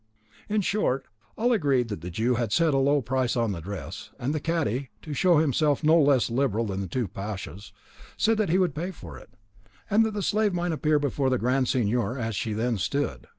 In 0.49 0.61
short, 0.61 1.05
all 1.37 1.51
agreed 1.53 1.89
that 1.89 2.01
the 2.01 2.09
Jew 2.09 2.33
had 2.33 2.51
set 2.51 2.73
a 2.73 2.79
low 2.79 3.03
price 3.03 3.37
on 3.37 3.51
the 3.51 3.61
dress, 3.61 4.09
and 4.17 4.33
the 4.33 4.39
cadi, 4.39 4.89
to 5.03 5.13
show 5.13 5.37
himself 5.37 5.83
no 5.83 6.01
less 6.01 6.31
liberal 6.31 6.65
than 6.65 6.81
the 6.81 6.87
two 6.87 7.07
pashas, 7.07 7.71
said 8.17 8.39
that 8.39 8.49
he 8.49 8.57
would 8.57 8.73
pay 8.73 8.89
for 8.89 9.19
it, 9.19 9.29
that 9.91 10.11
the 10.15 10.23
slave 10.23 10.55
might 10.55 10.71
appear 10.71 10.97
before 10.97 11.29
the 11.29 11.37
Grand 11.37 11.67
Signor 11.67 12.17
as 12.17 12.35
she 12.35 12.51
then 12.53 12.79
stood. 12.79 13.27